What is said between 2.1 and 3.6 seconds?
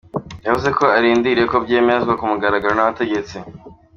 ku mugaragaro n'abategetsi.